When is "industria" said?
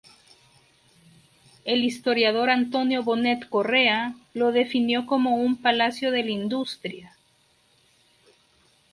6.31-7.15